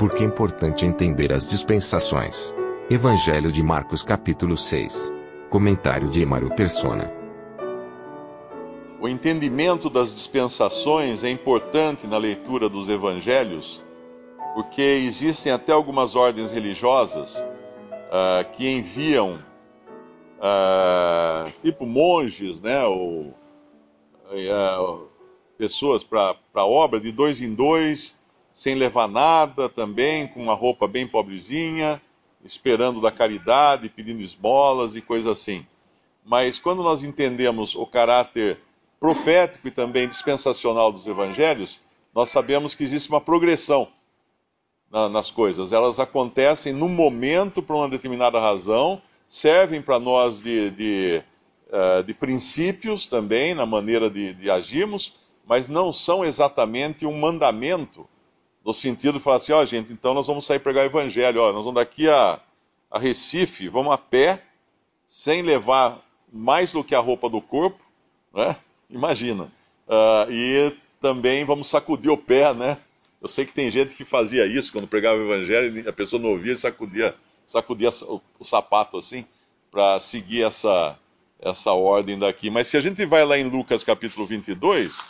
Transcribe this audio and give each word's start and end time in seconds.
Por 0.00 0.14
que 0.14 0.24
é 0.24 0.26
importante 0.26 0.86
entender 0.86 1.30
as 1.30 1.46
dispensações? 1.46 2.54
Evangelho 2.88 3.52
de 3.52 3.62
Marcos 3.62 4.02
capítulo 4.02 4.56
6. 4.56 5.12
Comentário 5.50 6.08
de 6.08 6.22
Emaro 6.22 6.48
Persona. 6.56 7.12
O 8.98 9.06
entendimento 9.06 9.90
das 9.90 10.14
dispensações 10.14 11.22
é 11.22 11.28
importante 11.28 12.06
na 12.06 12.16
leitura 12.16 12.66
dos 12.66 12.88
evangelhos, 12.88 13.82
porque 14.54 14.80
existem 14.80 15.52
até 15.52 15.72
algumas 15.72 16.16
ordens 16.16 16.50
religiosas 16.50 17.36
uh, 17.36 18.50
que 18.52 18.66
enviam, 18.70 19.38
uh, 20.38 21.52
tipo 21.60 21.84
monges, 21.84 22.58
né, 22.58 22.86
ou 22.86 23.34
uh, 24.32 25.08
pessoas 25.58 26.02
para 26.02 26.36
a 26.54 26.64
obra 26.64 26.98
de 26.98 27.12
dois 27.12 27.38
em 27.42 27.52
dois, 27.52 28.18
sem 28.52 28.74
levar 28.74 29.08
nada 29.08 29.68
também, 29.68 30.26
com 30.26 30.42
uma 30.42 30.54
roupa 30.54 30.86
bem 30.86 31.06
pobrezinha, 31.06 32.00
esperando 32.44 33.00
da 33.00 33.10
caridade, 33.10 33.88
pedindo 33.88 34.22
esmolas 34.22 34.96
e 34.96 35.00
coisas 35.00 35.30
assim. 35.30 35.66
Mas 36.24 36.58
quando 36.58 36.82
nós 36.82 37.02
entendemos 37.02 37.74
o 37.74 37.86
caráter 37.86 38.58
profético 38.98 39.68
e 39.68 39.70
também 39.70 40.06
dispensacional 40.06 40.92
dos 40.92 41.06
evangelhos, 41.06 41.80
nós 42.14 42.28
sabemos 42.28 42.74
que 42.74 42.82
existe 42.82 43.08
uma 43.08 43.20
progressão 43.20 43.88
na, 44.90 45.08
nas 45.08 45.30
coisas. 45.30 45.72
Elas 45.72 45.98
acontecem 45.98 46.72
no 46.72 46.88
momento, 46.88 47.62
por 47.62 47.76
uma 47.76 47.88
determinada 47.88 48.38
razão, 48.40 49.00
servem 49.28 49.80
para 49.80 49.98
nós 49.98 50.40
de, 50.40 50.70
de, 50.70 51.22
uh, 51.68 52.02
de, 52.02 52.12
princípios 52.12 53.06
também, 53.06 53.54
na 53.54 53.64
maneira 53.64 54.10
de, 54.10 54.34
de 54.34 54.50
agirmos, 54.50 55.14
mas 55.46 55.68
não 55.68 55.92
são 55.92 56.24
exatamente 56.24 57.06
um 57.06 57.18
mandamento, 57.18 58.06
no 58.64 58.74
sentido 58.74 59.18
de 59.18 59.24
falar 59.24 59.36
assim: 59.36 59.52
ó, 59.52 59.62
oh, 59.62 59.66
gente, 59.66 59.92
então 59.92 60.14
nós 60.14 60.26
vamos 60.26 60.44
sair 60.44 60.58
pregar 60.58 60.84
o 60.84 60.86
evangelho, 60.86 61.40
ó, 61.40 61.52
nós 61.52 61.64
vamos 61.64 61.74
daqui 61.74 62.08
a, 62.08 62.40
a 62.90 62.98
Recife, 62.98 63.68
vamos 63.68 63.92
a 63.92 63.98
pé, 63.98 64.42
sem 65.08 65.42
levar 65.42 66.00
mais 66.32 66.72
do 66.72 66.84
que 66.84 66.94
a 66.94 67.00
roupa 67.00 67.28
do 67.28 67.40
corpo, 67.40 67.80
né? 68.32 68.56
Imagina. 68.88 69.44
Uh, 69.88 70.30
e 70.30 70.76
também 71.00 71.44
vamos 71.44 71.68
sacudir 71.68 72.10
o 72.10 72.16
pé, 72.16 72.52
né? 72.54 72.78
Eu 73.20 73.28
sei 73.28 73.44
que 73.44 73.52
tem 73.52 73.70
gente 73.70 73.94
que 73.94 74.04
fazia 74.04 74.46
isso 74.46 74.72
quando 74.72 74.86
pregava 74.86 75.18
o 75.18 75.24
evangelho, 75.24 75.88
a 75.88 75.92
pessoa 75.92 76.20
não 76.20 76.30
ouvia 76.30 76.52
e 76.52 76.56
sacudia, 76.56 77.14
sacudia 77.46 77.90
o, 78.38 78.44
sapato 78.44 78.96
assim, 78.96 79.26
para 79.70 80.00
seguir 80.00 80.42
essa, 80.42 80.96
essa 81.38 81.72
ordem 81.72 82.18
daqui. 82.18 82.48
Mas 82.48 82.68
se 82.68 82.76
a 82.76 82.80
gente 82.80 83.04
vai 83.04 83.24
lá 83.24 83.36
em 83.36 83.48
Lucas 83.48 83.84
capítulo 83.84 84.26
22, 84.26 85.04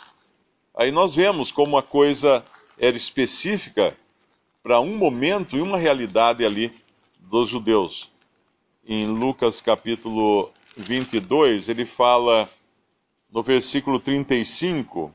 aí 0.75 0.91
nós 0.91 1.15
vemos 1.15 1.51
como 1.51 1.77
a 1.77 1.83
coisa 1.83 2.43
era 2.77 2.95
específica 2.95 3.95
para 4.63 4.79
um 4.79 4.95
momento 4.97 5.57
e 5.57 5.61
uma 5.61 5.77
realidade 5.77 6.45
ali 6.45 6.71
dos 7.19 7.49
judeus. 7.49 8.09
Em 8.85 9.07
Lucas 9.07 9.61
capítulo 9.61 10.51
22, 10.75 11.69
ele 11.69 11.85
fala 11.85 12.49
no 13.31 13.41
versículo 13.41 13.99
35, 13.99 15.13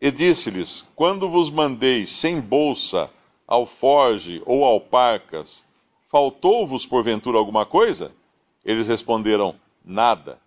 e 0.00 0.10
disse-lhes: 0.10 0.86
Quando 0.94 1.28
vos 1.28 1.50
mandei 1.50 2.06
sem 2.06 2.40
bolsa, 2.40 3.10
alforge 3.46 4.42
ou 4.46 4.64
alparcas, 4.64 5.64
faltou-vos 6.08 6.86
porventura 6.86 7.38
alguma 7.38 7.66
coisa? 7.66 8.12
Eles 8.64 8.86
responderam: 8.86 9.56
Nada. 9.84 10.38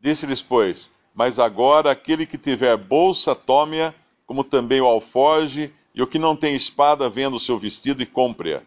Disse-lhes, 0.00 0.40
pois: 0.40 0.90
Mas 1.14 1.38
agora 1.38 1.90
aquele 1.90 2.26
que 2.26 2.38
tiver 2.38 2.76
bolsa, 2.76 3.34
tome-a, 3.34 3.92
como 4.26 4.42
também 4.44 4.80
o 4.80 4.86
alforge, 4.86 5.72
e 5.94 6.02
o 6.02 6.06
que 6.06 6.18
não 6.18 6.36
tem 6.36 6.54
espada, 6.54 7.08
venda 7.08 7.36
o 7.36 7.40
seu 7.40 7.58
vestido 7.58 8.02
e 8.02 8.06
compre-a. 8.06 8.62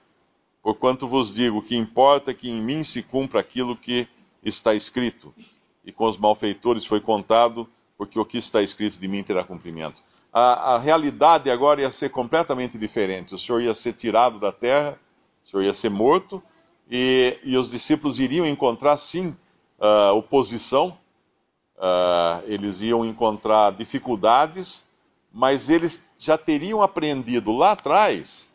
Porquanto 0.63 1.07
vos 1.07 1.33
digo 1.33 1.61
que 1.61 1.75
importa 1.75 2.33
que 2.33 2.49
em 2.49 2.61
mim 2.61 2.83
se 2.83 3.03
cumpra 3.03 3.39
aquilo 3.39 3.75
que 3.75 4.07
está 4.43 4.73
escrito 4.73 5.33
e 5.89 5.91
com 5.91 6.05
os 6.05 6.17
malfeitores 6.17 6.85
foi 6.85 7.01
contado, 7.01 7.67
porque 7.97 8.19
o 8.19 8.25
que 8.25 8.37
está 8.37 8.61
escrito 8.61 8.97
de 8.97 9.07
mim 9.07 9.23
terá 9.23 9.43
cumprimento. 9.43 10.01
A, 10.31 10.75
a, 10.75 10.77
realidade 10.77 11.49
agora 11.49 11.81
ia 11.81 11.89
ser 11.89 12.09
completamente 12.09 12.77
diferente. 12.77 13.33
O 13.33 13.39
Senhor 13.39 13.61
ia 13.61 13.73
ser 13.73 13.93
tirado 13.93 14.39
da 14.39 14.51
terra, 14.51 14.99
o 15.43 15.49
Senhor 15.49 15.63
ia 15.63 15.73
ser 15.73 15.89
morto, 15.89 16.41
e, 16.89 17.37
e 17.43 17.57
os 17.57 17.71
discípulos 17.71 18.19
iriam 18.19 18.45
encontrar, 18.45 18.97
sim, 18.97 19.35
uh, 19.79 20.13
oposição, 20.15 20.97
uh, 21.77 22.43
eles 22.45 22.81
iam 22.81 23.03
encontrar 23.03 23.71
dificuldades, 23.71 24.85
mas 25.31 25.69
eles 25.69 26.07
já 26.17 26.37
teriam 26.37 26.81
aprendido 26.81 27.51
lá 27.51 27.71
atrás 27.71 28.49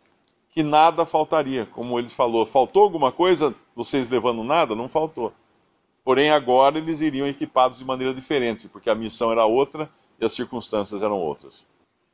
que 0.51 0.63
nada 0.63 1.05
faltaria. 1.05 1.67
Como 1.67 1.99
ele 1.99 2.09
falou, 2.09 2.47
faltou 2.47 2.85
alguma 2.85 3.11
coisa, 3.11 3.55
vocês 3.75 4.09
levando 4.09 4.45
nada? 4.45 4.75
Não 4.75 4.89
faltou. 4.89 5.33
Porém, 6.05 6.31
agora 6.31 6.79
eles 6.79 7.01
iriam 7.01 7.27
equipados 7.27 7.79
de 7.79 7.85
maneira 7.85 8.15
diferente, 8.15 8.69
porque 8.69 8.91
a 8.91 8.95
missão 8.95 9.33
era 9.33 9.47
outra 9.47 9.91
e 10.21 10.25
as 10.25 10.33
circunstâncias 10.33 11.03
eram 11.03 11.19
outras. 11.19 11.67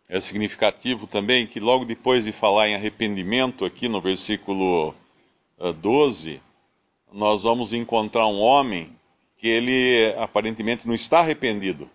É 0.09 0.19
significativo 0.19 1.06
também 1.06 1.47
que, 1.47 1.60
logo 1.60 1.84
depois 1.84 2.25
de 2.25 2.32
falar 2.32 2.69
em 2.69 2.75
arrependimento, 2.75 3.65
aqui 3.65 3.88
no 3.88 4.00
versículo 4.00 4.94
12, 5.81 6.34
eh, 6.34 6.41
nós 7.12 7.42
vamos 7.42 7.72
encontrar 7.72 8.27
um 8.27 8.41
homem 8.41 8.97
que 9.37 9.48
ele 9.48 10.15
aparentemente 10.19 10.87
não 10.87 10.94
está 10.94 11.21
arrependido. 11.21 11.88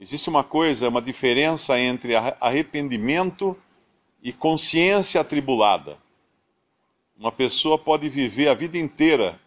Existe 0.00 0.30
uma 0.30 0.42
coisa, 0.42 0.88
uma 0.88 1.02
diferença 1.02 1.78
entre 1.78 2.14
arrependimento 2.16 3.54
e 4.22 4.32
consciência 4.32 5.20
atribulada. 5.20 5.98
Uma 7.18 7.30
pessoa 7.30 7.76
pode 7.76 8.08
viver 8.08 8.48
a 8.48 8.54
vida 8.54 8.78
inteira 8.78 9.38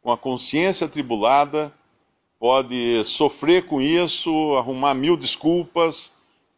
com 0.00 0.12
a 0.12 0.16
consciência 0.16 0.86
atribulada, 0.86 1.74
pode 2.38 3.02
sofrer 3.04 3.66
com 3.66 3.80
isso, 3.80 4.54
arrumar 4.56 4.94
mil 4.94 5.16
desculpas 5.16 6.12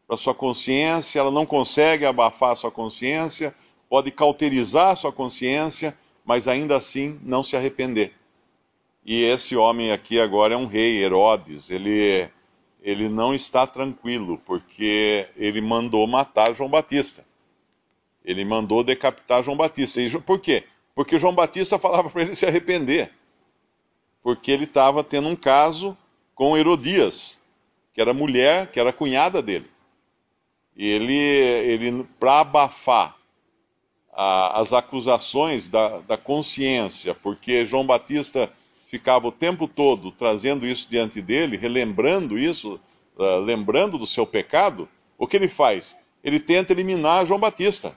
para 0.06 0.18
sua 0.18 0.34
consciência, 0.34 1.18
ela 1.18 1.30
não 1.30 1.46
consegue 1.46 2.04
abafar 2.04 2.54
sua 2.54 2.70
consciência, 2.70 3.54
pode 3.88 4.10
cauterizar 4.10 4.94
sua 4.94 5.10
consciência, 5.10 5.96
mas 6.22 6.46
ainda 6.46 6.76
assim 6.76 7.18
não 7.22 7.42
se 7.42 7.56
arrepender. 7.56 8.12
E 9.06 9.22
esse 9.22 9.56
homem 9.56 9.90
aqui 9.90 10.20
agora 10.20 10.52
é 10.52 10.56
um 10.56 10.66
rei, 10.66 11.02
Herodes, 11.02 11.70
ele, 11.70 12.28
ele 12.88 13.08
não 13.08 13.34
está 13.34 13.66
tranquilo, 13.66 14.40
porque 14.44 15.28
ele 15.36 15.60
mandou 15.60 16.06
matar 16.06 16.54
João 16.54 16.70
Batista. 16.70 17.24
Ele 18.24 18.44
mandou 18.44 18.84
decapitar 18.84 19.42
João 19.42 19.56
Batista. 19.56 20.00
E 20.00 20.10
por 20.20 20.38
quê? 20.38 20.64
Porque 20.94 21.18
João 21.18 21.34
Batista 21.34 21.78
falava 21.78 22.08
para 22.10 22.22
ele 22.22 22.34
se 22.34 22.46
arrepender 22.46 23.12
porque 24.28 24.50
ele 24.50 24.64
estava 24.64 25.02
tendo 25.02 25.28
um 25.28 25.34
caso 25.34 25.96
com 26.34 26.54
Herodias, 26.54 27.38
que 27.94 28.00
era 28.00 28.12
mulher, 28.12 28.70
que 28.70 28.78
era 28.78 28.92
cunhada 28.92 29.40
dele. 29.40 29.66
E 30.76 30.86
ele, 30.86 31.14
ele 31.14 32.04
para 32.20 32.40
abafar 32.40 33.16
a, 34.12 34.60
as 34.60 34.74
acusações 34.74 35.68
da, 35.68 36.00
da 36.00 36.18
consciência, 36.18 37.14
porque 37.14 37.64
João 37.64 37.86
Batista 37.86 38.52
ficava 38.90 39.28
o 39.28 39.32
tempo 39.32 39.68
todo 39.68 40.10
trazendo 40.10 40.66
isso 40.66 40.88
diante 40.90 41.20
dele, 41.20 41.56
relembrando 41.56 42.38
isso, 42.38 42.80
uh, 43.16 43.38
lembrando 43.38 43.98
do 43.98 44.06
seu 44.06 44.26
pecado, 44.26 44.88
o 45.16 45.26
que 45.26 45.36
ele 45.36 45.48
faz? 45.48 45.96
Ele 46.22 46.40
tenta 46.40 46.72
eliminar 46.72 47.26
João 47.26 47.38
Batista. 47.38 47.94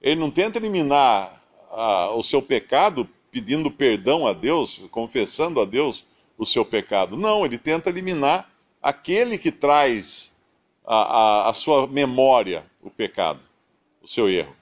Ele 0.00 0.20
não 0.20 0.30
tenta 0.30 0.58
eliminar 0.58 1.42
uh, 1.70 2.16
o 2.16 2.22
seu 2.22 2.40
pecado 2.40 3.08
pedindo 3.30 3.70
perdão 3.70 4.26
a 4.26 4.32
Deus, 4.32 4.84
confessando 4.90 5.60
a 5.60 5.64
Deus 5.64 6.04
o 6.36 6.46
seu 6.46 6.64
pecado. 6.64 7.16
Não, 7.16 7.44
ele 7.44 7.58
tenta 7.58 7.90
eliminar 7.90 8.50
aquele 8.82 9.38
que 9.38 9.52
traz 9.52 10.32
a, 10.84 10.96
a, 10.96 11.50
a 11.50 11.52
sua 11.52 11.86
memória 11.86 12.64
o 12.82 12.90
pecado, 12.90 13.40
o 14.02 14.08
seu 14.08 14.28
erro. 14.28 14.54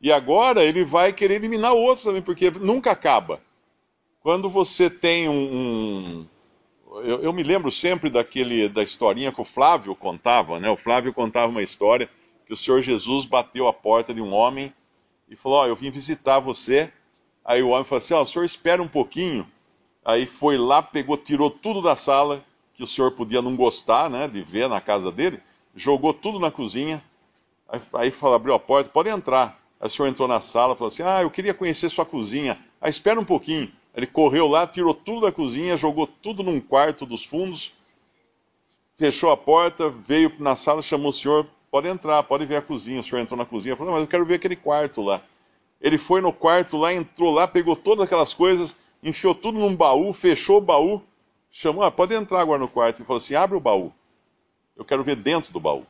E 0.00 0.12
agora 0.12 0.64
ele 0.64 0.84
vai 0.84 1.12
querer 1.12 1.34
eliminar 1.34 1.72
o 1.72 1.78
outro 1.78 2.04
também, 2.04 2.22
porque 2.22 2.50
nunca 2.50 2.90
acaba. 2.90 3.40
Quando 4.20 4.50
você 4.50 4.90
tem 4.90 5.28
um, 5.28 5.32
um, 5.32 6.26
eu, 7.04 7.22
eu, 7.22 7.32
me 7.32 7.42
lembro 7.42 7.70
sempre 7.70 8.10
daquele 8.10 8.68
da 8.68 8.82
historinha 8.82 9.32
que 9.32 9.40
o 9.40 9.44
Flávio 9.44 9.94
contava, 9.94 10.58
né? 10.58 10.68
O 10.68 10.76
Flávio 10.76 11.12
contava 11.12 11.48
uma 11.48 11.62
história 11.62 12.10
que 12.46 12.52
o 12.52 12.56
Senhor 12.56 12.82
Jesus 12.82 13.26
bateu 13.26 13.68
a 13.68 13.72
porta 13.72 14.12
de 14.12 14.20
um 14.20 14.32
homem 14.32 14.72
e 15.28 15.36
falou: 15.36 15.58
Ó, 15.58 15.64
oh, 15.64 15.66
eu 15.66 15.76
vim 15.76 15.90
visitar 15.90 16.40
você. 16.40 16.92
Aí 17.44 17.62
o 17.62 17.68
homem 17.68 17.84
falou 17.84 17.98
assim: 17.98 18.14
Ó, 18.14 18.20
oh, 18.20 18.22
o 18.22 18.26
senhor 18.26 18.44
espera 18.44 18.82
um 18.82 18.88
pouquinho. 18.88 19.46
Aí 20.04 20.26
foi 20.26 20.56
lá, 20.56 20.82
pegou, 20.82 21.16
tirou 21.16 21.50
tudo 21.50 21.82
da 21.82 21.94
sala 21.94 22.42
que 22.74 22.82
o 22.82 22.86
senhor 22.86 23.12
podia 23.12 23.42
não 23.42 23.56
gostar, 23.56 24.08
né, 24.08 24.28
de 24.28 24.42
ver 24.42 24.68
na 24.68 24.80
casa 24.80 25.10
dele, 25.10 25.40
jogou 25.74 26.14
tudo 26.14 26.38
na 26.38 26.50
cozinha. 26.50 27.02
Aí, 27.68 27.80
aí 27.94 28.12
abriu 28.34 28.54
a 28.54 28.58
porta, 28.58 28.90
pode 28.90 29.08
entrar. 29.08 29.60
Aí 29.80 29.88
o 29.88 29.90
senhor 29.90 30.08
entrou 30.08 30.26
na 30.26 30.40
sala, 30.40 30.74
falou 30.74 30.88
assim: 30.88 31.02
Ah, 31.02 31.22
eu 31.22 31.30
queria 31.30 31.54
conhecer 31.54 31.88
sua 31.88 32.06
cozinha. 32.06 32.58
Aí 32.80 32.90
espera 32.90 33.20
um 33.20 33.24
pouquinho. 33.24 33.70
Ele 33.94 34.06
correu 34.06 34.46
lá, 34.46 34.66
tirou 34.66 34.94
tudo 34.94 35.22
da 35.22 35.32
cozinha, 35.32 35.76
jogou 35.76 36.06
tudo 36.06 36.42
num 36.42 36.60
quarto 36.60 37.04
dos 37.04 37.24
fundos, 37.24 37.72
fechou 38.96 39.30
a 39.30 39.36
porta, 39.36 39.90
veio 39.90 40.32
na 40.38 40.54
sala, 40.56 40.82
chamou 40.82 41.10
o 41.10 41.12
senhor, 41.12 41.46
pode 41.70 41.88
entrar, 41.88 42.22
pode 42.22 42.46
ver 42.46 42.56
a 42.56 42.62
cozinha. 42.62 43.00
O 43.00 43.04
senhor 43.04 43.20
entrou 43.20 43.36
na 43.38 43.44
cozinha, 43.44 43.76
falou, 43.76 43.92
mas 43.92 44.02
eu 44.02 44.08
quero 44.08 44.26
ver 44.26 44.34
aquele 44.34 44.56
quarto 44.56 45.02
lá. 45.02 45.22
Ele 45.80 45.96
foi 45.96 46.20
no 46.20 46.32
quarto 46.32 46.76
lá, 46.76 46.92
entrou 46.92 47.32
lá, 47.32 47.46
pegou 47.46 47.76
todas 47.76 48.04
aquelas 48.04 48.34
coisas, 48.34 48.76
enfiou 49.02 49.34
tudo 49.34 49.58
num 49.58 49.74
baú, 49.74 50.12
fechou 50.12 50.58
o 50.58 50.60
baú, 50.60 51.02
chamou, 51.50 51.82
ah, 51.82 51.90
pode 51.90 52.14
entrar 52.14 52.40
agora 52.40 52.58
no 52.58 52.68
quarto. 52.68 53.00
E 53.00 53.04
falou 53.04 53.18
assim, 53.18 53.34
abre 53.34 53.56
o 53.56 53.60
baú. 53.60 53.92
Eu 54.76 54.84
quero 54.84 55.04
ver 55.04 55.16
dentro 55.16 55.52
do 55.52 55.60
baú. 55.60 55.86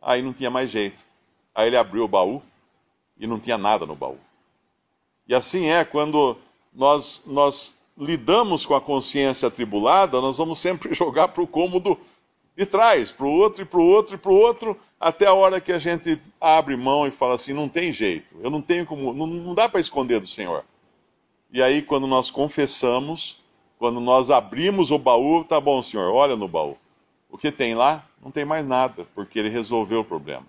Aí 0.00 0.20
não 0.20 0.32
tinha 0.32 0.50
mais 0.50 0.70
jeito. 0.70 1.02
Aí 1.54 1.68
ele 1.68 1.76
abriu 1.76 2.04
o 2.04 2.08
baú 2.08 2.42
e 3.18 3.26
não 3.26 3.38
tinha 3.38 3.56
nada 3.56 3.86
no 3.86 3.94
baú. 3.94 4.18
E 5.28 5.34
assim 5.34 5.66
é 5.68 5.84
quando 5.84 6.36
nós, 6.74 7.22
nós 7.26 7.74
lidamos 7.96 8.64
com 8.64 8.74
a 8.74 8.80
consciência 8.80 9.48
atribulada, 9.48 10.20
nós 10.20 10.38
vamos 10.38 10.58
sempre 10.58 10.92
jogar 10.94 11.28
para 11.28 11.42
o 11.42 11.46
cômodo 11.46 11.98
de 12.56 12.66
trás, 12.66 13.10
para 13.10 13.26
o 13.26 13.30
outro 13.30 13.62
e 13.62 13.64
para 13.64 13.80
o 13.80 13.86
outro 13.86 14.14
e 14.14 14.18
para 14.18 14.30
o 14.30 14.36
outro, 14.36 14.78
até 15.00 15.26
a 15.26 15.34
hora 15.34 15.60
que 15.60 15.72
a 15.72 15.78
gente 15.78 16.20
abre 16.40 16.76
mão 16.76 17.06
e 17.06 17.10
fala 17.10 17.34
assim: 17.34 17.52
não 17.52 17.68
tem 17.68 17.92
jeito, 17.92 18.34
eu 18.42 18.50
não 18.50 18.60
tenho 18.60 18.86
como, 18.86 19.12
não, 19.12 19.26
não 19.26 19.54
dá 19.54 19.68
para 19.68 19.80
esconder 19.80 20.20
do 20.20 20.26
Senhor. 20.26 20.64
E 21.52 21.62
aí, 21.62 21.82
quando 21.82 22.06
nós 22.06 22.30
confessamos, 22.30 23.36
quando 23.78 24.00
nós 24.00 24.30
abrimos 24.30 24.90
o 24.90 24.98
baú, 24.98 25.44
tá 25.44 25.60
bom, 25.60 25.82
Senhor, 25.82 26.10
olha 26.14 26.34
no 26.34 26.48
baú. 26.48 26.78
O 27.28 27.36
que 27.36 27.50
tem 27.50 27.74
lá? 27.74 28.06
Não 28.22 28.30
tem 28.30 28.44
mais 28.44 28.66
nada, 28.66 29.06
porque 29.14 29.38
ele 29.38 29.48
resolveu 29.48 30.00
o 30.00 30.04
problema. 30.04 30.46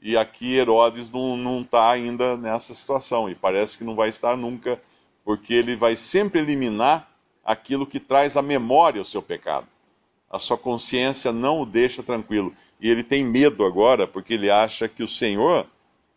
E 0.00 0.16
aqui 0.16 0.54
Herodes 0.56 1.12
não 1.12 1.60
está 1.60 1.90
ainda 1.90 2.36
nessa 2.36 2.74
situação, 2.74 3.30
e 3.30 3.36
parece 3.36 3.78
que 3.78 3.84
não 3.84 3.94
vai 3.94 4.08
estar 4.08 4.36
nunca 4.36 4.80
porque 5.24 5.54
ele 5.54 5.76
vai 5.76 5.96
sempre 5.96 6.40
eliminar 6.40 7.08
aquilo 7.44 7.86
que 7.86 8.00
traz 8.00 8.36
à 8.36 8.42
memória 8.42 9.02
o 9.02 9.04
seu 9.04 9.22
pecado. 9.22 9.66
A 10.30 10.38
sua 10.38 10.56
consciência 10.56 11.32
não 11.32 11.60
o 11.60 11.66
deixa 11.66 12.02
tranquilo. 12.02 12.54
E 12.80 12.88
ele 12.88 13.02
tem 13.02 13.24
medo 13.24 13.64
agora, 13.64 14.06
porque 14.06 14.34
ele 14.34 14.50
acha 14.50 14.88
que 14.88 15.02
o 15.02 15.08
Senhor, 15.08 15.66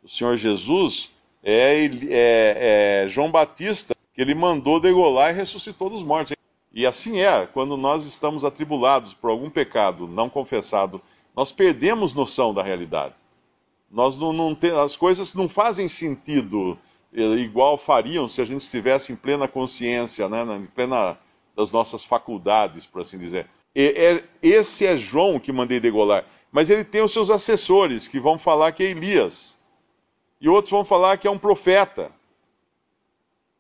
o 0.04 0.08
Senhor 0.08 0.38
Jesus, 0.38 1.12
é, 1.44 1.86
é, 1.86 3.04
é 3.04 3.08
João 3.10 3.30
Batista, 3.30 3.96
que 4.14 4.22
ele 4.22 4.34
mandou 4.34 4.80
degolar 4.80 5.32
e 5.32 5.38
ressuscitou 5.38 5.90
dos 5.90 6.02
mortos. 6.02 6.34
E 6.74 6.86
assim 6.86 7.20
é, 7.20 7.46
quando 7.46 7.76
nós 7.76 8.06
estamos 8.06 8.46
atribulados 8.46 9.14
por 9.14 9.30
algum 9.30 9.50
pecado 9.50 10.08
não 10.08 10.30
confessado, 10.30 11.02
nós 11.36 11.52
perdemos 11.52 12.14
noção 12.14 12.54
da 12.54 12.64
realidade. 12.64 13.14
Nós 13.92 14.18
não, 14.18 14.34
não 14.34 14.56
tem, 14.56 14.72
as 14.72 14.96
coisas 14.96 15.34
não 15.34 15.48
fazem 15.48 15.88
sentido 15.88 16.78
igual 17.16 17.78
fariam 17.78 18.28
se 18.28 18.42
a 18.42 18.46
gente 18.46 18.62
estivesse 18.62 19.14
em 19.14 19.16
plena 19.16 19.48
consciência, 19.48 20.28
né, 20.28 20.44
em 20.56 20.66
plena 20.66 21.18
das 21.56 21.72
nossas 21.72 22.04
faculdades, 22.04 22.86
por 22.86 23.02
assim 23.02 23.18
dizer. 23.18 23.48
E, 23.74 23.88
é, 23.88 24.24
esse 24.42 24.86
é 24.86 24.98
João 24.98 25.40
que 25.40 25.52
mandei 25.52 25.80
degolar. 25.80 26.26
Mas 26.52 26.70
ele 26.70 26.84
tem 26.84 27.02
os 27.02 27.12
seus 27.12 27.30
assessores 27.30 28.08
que 28.08 28.20
vão 28.20 28.38
falar 28.38 28.72
que 28.72 28.84
é 28.84 28.88
Elias. 28.88 29.58
E 30.40 30.48
outros 30.48 30.72
vão 30.72 30.86
falar 30.86 31.18
que 31.18 31.28
é 31.28 31.32
um 31.32 31.40
profeta. 31.40 32.12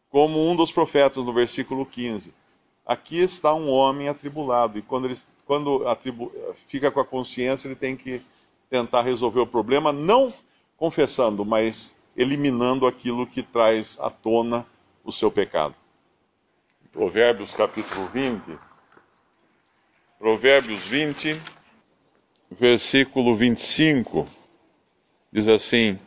Como 0.09 0.49
um 0.49 0.55
dos 0.55 0.71
profetas 0.71 1.23
no 1.23 1.33
versículo 1.33 1.85
15. 1.85 2.33
Aqui 2.85 3.19
está 3.19 3.53
um 3.53 3.69
homem 3.69 4.07
atribulado. 4.07 4.77
E 4.77 4.81
quando 4.81 5.05
ele 5.05 5.17
quando 5.45 5.87
atribu, 5.87 6.31
fica 6.67 6.91
com 6.91 6.99
a 6.99 7.05
consciência, 7.05 7.67
ele 7.67 7.75
tem 7.75 7.95
que 7.95 8.21
tentar 8.69 9.01
resolver 9.01 9.39
o 9.39 9.47
problema, 9.47 9.93
não 9.93 10.33
confessando, 10.77 11.45
mas 11.45 11.94
eliminando 12.15 12.87
aquilo 12.87 13.27
que 13.27 13.43
traz 13.43 13.97
à 13.99 14.09
tona 14.09 14.65
o 15.03 15.11
seu 15.11 15.31
pecado. 15.31 15.75
Provérbios 16.91 17.53
capítulo 17.53 18.07
20. 18.07 18.57
Provérbios 20.17 20.81
20, 20.81 21.39
versículo 22.49 23.35
25, 23.35 24.27
diz 25.31 25.47
assim: 25.47 25.99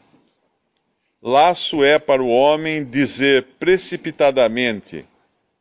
Laço 1.21 1.85
é 1.85 1.99
para 1.99 2.23
o 2.23 2.29
homem 2.29 2.85
dizer 2.85 3.45
precipitadamente 3.59 5.07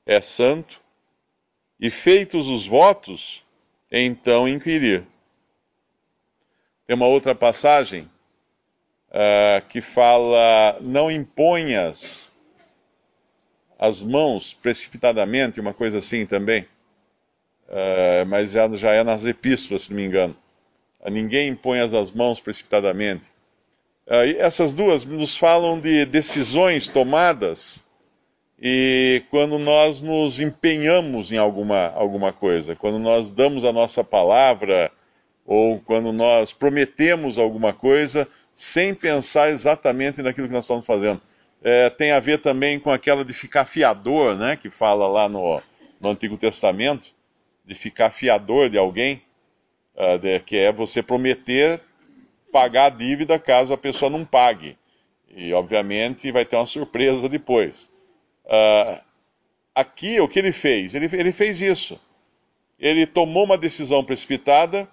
é 0.05 0.21
santo, 0.21 0.81
e 1.77 1.91
feitos 1.91 2.47
os 2.47 2.65
votos, 2.65 3.43
então 3.91 4.47
inquirir. 4.47 5.05
Tem 6.87 6.95
uma 6.95 7.05
outra 7.05 7.35
passagem 7.35 8.09
uh, 9.09 9.65
que 9.67 9.81
fala: 9.81 10.77
não 10.81 11.09
imponhas 11.11 12.31
as 13.79 14.01
mãos 14.01 14.53
precipitadamente, 14.53 15.59
uma 15.59 15.73
coisa 15.73 15.99
assim 15.99 16.25
também. 16.25 16.63
Uh, 17.67 18.25
mas 18.27 18.51
já, 18.51 18.67
já 18.73 18.93
é 18.93 19.03
nas 19.03 19.25
epístolas, 19.25 19.83
se 19.83 19.89
não 19.89 19.97
me 19.97 20.05
engano. 20.05 20.35
Uh, 21.01 21.09
ninguém 21.09 21.49
impõe 21.49 21.79
as 21.79 22.11
mãos 22.11 22.39
precipitadamente. 22.39 23.29
essas 24.37 24.73
duas 24.73 25.03
nos 25.03 25.37
falam 25.37 25.79
de 25.79 26.05
decisões 26.05 26.87
tomadas 26.87 27.85
e 28.59 29.23
quando 29.29 29.59
nós 29.59 30.01
nos 30.01 30.39
empenhamos 30.39 31.31
em 31.31 31.37
alguma, 31.37 31.89
alguma 31.89 32.33
coisa, 32.33 32.75
quando 32.75 32.97
nós 32.97 33.29
damos 33.29 33.63
a 33.63 33.71
nossa 33.71 34.03
palavra 34.03 34.91
ou 35.45 35.79
quando 35.79 36.11
nós 36.11 36.51
prometemos 36.51 37.37
alguma 37.37 37.71
coisa 37.71 38.27
sem 38.57 38.91
pensar 38.91 39.51
exatamente 39.51 40.23
naquilo 40.23 40.47
que 40.47 40.53
nós 40.53 40.63
estamos 40.63 40.83
fazendo. 40.83 41.21
É, 41.63 41.91
tem 41.91 42.11
a 42.11 42.19
ver 42.19 42.39
também 42.39 42.79
com 42.79 42.89
aquela 42.89 43.23
de 43.23 43.31
ficar 43.31 43.65
fiador, 43.65 44.35
né, 44.35 44.55
que 44.55 44.67
fala 44.67 45.07
lá 45.07 45.29
no, 45.29 45.61
no 46.01 46.09
Antigo 46.09 46.35
Testamento, 46.37 47.13
de 47.63 47.75
ficar 47.75 48.09
fiador 48.09 48.67
de 48.67 48.75
alguém, 48.75 49.21
uh, 49.95 50.17
de, 50.17 50.39
que 50.39 50.57
é 50.57 50.73
você 50.73 51.03
prometer 51.03 51.79
pagar 52.51 52.85
a 52.85 52.89
dívida 52.89 53.37
caso 53.37 53.73
a 53.73 53.77
pessoa 53.77 54.09
não 54.09 54.25
pague. 54.25 54.75
E, 55.29 55.53
obviamente, 55.53 56.31
vai 56.31 56.43
ter 56.43 56.55
uma 56.55 56.65
surpresa 56.65 57.29
depois. 57.29 57.87
Uh, 58.43 58.99
aqui, 59.75 60.19
o 60.19 60.27
que 60.27 60.39
ele 60.39 60.51
fez? 60.51 60.95
Ele, 60.95 61.07
ele 61.15 61.31
fez 61.31 61.61
isso. 61.61 61.99
Ele 62.79 63.05
tomou 63.05 63.43
uma 63.43 63.57
decisão 63.57 64.03
precipitada, 64.03 64.89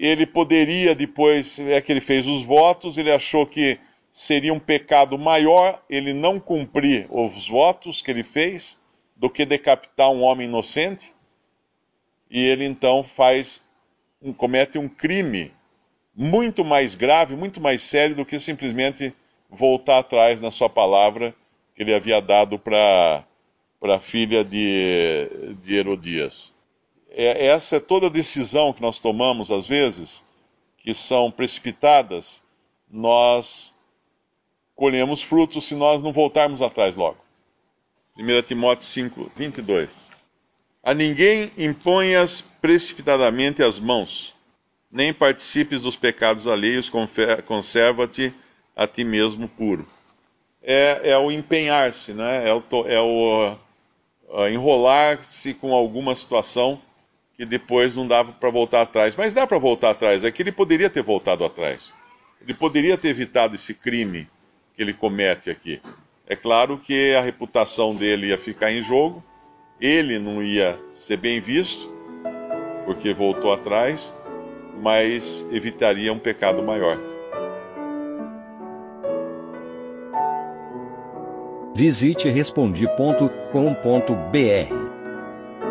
ele 0.00 0.24
poderia 0.24 0.94
depois, 0.94 1.58
é 1.58 1.78
que 1.78 1.92
ele 1.92 2.00
fez 2.00 2.26
os 2.26 2.42
votos, 2.42 2.96
ele 2.96 3.12
achou 3.12 3.46
que 3.46 3.78
seria 4.10 4.52
um 4.52 4.58
pecado 4.58 5.18
maior 5.18 5.80
ele 5.90 6.14
não 6.14 6.40
cumprir 6.40 7.06
os 7.10 7.46
votos 7.46 8.00
que 8.00 8.10
ele 8.10 8.22
fez 8.22 8.78
do 9.14 9.28
que 9.28 9.44
decapitar 9.44 10.10
um 10.10 10.22
homem 10.22 10.48
inocente. 10.48 11.12
E 12.30 12.40
ele 12.42 12.64
então 12.64 13.02
faz, 13.02 13.60
um, 14.22 14.32
comete 14.32 14.78
um 14.78 14.88
crime 14.88 15.52
muito 16.16 16.64
mais 16.64 16.94
grave, 16.94 17.36
muito 17.36 17.60
mais 17.60 17.82
sério 17.82 18.16
do 18.16 18.24
que 18.24 18.40
simplesmente 18.40 19.14
voltar 19.50 19.98
atrás 19.98 20.40
na 20.40 20.50
sua 20.50 20.70
palavra 20.70 21.34
que 21.74 21.82
ele 21.82 21.94
havia 21.94 22.22
dado 22.22 22.58
para 22.58 23.22
a 23.82 23.98
filha 23.98 24.42
de, 24.42 25.56
de 25.62 25.74
Herodias 25.74 26.58
é, 27.10 27.46
essa 27.46 27.76
é 27.76 27.80
toda 27.80 28.08
decisão 28.08 28.72
que 28.72 28.82
nós 28.82 28.98
tomamos, 28.98 29.50
às 29.50 29.66
vezes, 29.66 30.22
que 30.78 30.94
são 30.94 31.30
precipitadas, 31.30 32.42
nós 32.90 33.74
colhemos 34.74 35.22
frutos 35.22 35.64
se 35.66 35.74
nós 35.74 36.02
não 36.02 36.12
voltarmos 36.12 36.62
atrás 36.62 36.96
logo. 36.96 37.18
1 38.16 38.42
Timóteo 38.42 38.84
5, 38.84 39.30
22. 39.36 40.10
A 40.82 40.94
ninguém 40.94 41.50
imponhas 41.58 42.42
precipitadamente 42.60 43.62
as 43.62 43.78
mãos, 43.78 44.34
nem 44.90 45.12
participes 45.12 45.82
dos 45.82 45.96
pecados 45.96 46.46
alheios, 46.46 46.90
conserva-te 47.46 48.32
a 48.74 48.86
ti 48.86 49.04
mesmo 49.04 49.48
puro. 49.48 49.86
É, 50.62 51.10
é 51.10 51.18
o 51.18 51.30
empenhar-se, 51.30 52.12
né? 52.12 52.48
é 52.48 52.54
o, 52.54 52.62
é 52.86 53.00
o 53.00 53.56
uh, 54.28 54.48
enrolar-se 54.48 55.54
com 55.54 55.74
alguma 55.74 56.14
situação 56.14 56.80
que 57.40 57.46
depois 57.46 57.96
não 57.96 58.06
dava 58.06 58.32
para 58.32 58.50
voltar 58.50 58.82
atrás. 58.82 59.14
Mas 59.16 59.32
dá 59.32 59.46
para 59.46 59.56
voltar 59.56 59.92
atrás, 59.92 60.24
é 60.24 60.30
que 60.30 60.42
ele 60.42 60.52
poderia 60.52 60.90
ter 60.90 61.02
voltado 61.02 61.42
atrás. 61.42 61.96
Ele 62.42 62.52
poderia 62.52 62.98
ter 62.98 63.08
evitado 63.08 63.54
esse 63.54 63.72
crime 63.72 64.28
que 64.76 64.82
ele 64.82 64.92
comete 64.92 65.48
aqui. 65.48 65.80
É 66.26 66.36
claro 66.36 66.76
que 66.76 67.14
a 67.14 67.22
reputação 67.22 67.96
dele 67.96 68.26
ia 68.26 68.36
ficar 68.36 68.70
em 68.70 68.82
jogo, 68.82 69.24
ele 69.80 70.18
não 70.18 70.42
ia 70.42 70.78
ser 70.92 71.16
bem 71.16 71.40
visto, 71.40 71.90
porque 72.84 73.14
voltou 73.14 73.54
atrás, 73.54 74.14
mas 74.82 75.42
evitaria 75.50 76.12
um 76.12 76.18
pecado 76.18 76.62
maior. 76.62 76.98
Visite 81.74 82.28
respondi.com.br. 82.28 84.79